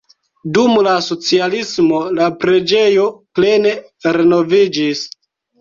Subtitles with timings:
[0.53, 3.05] Dum la socialismo la preĝejo
[3.41, 3.77] plene
[4.19, 5.07] renoviĝis.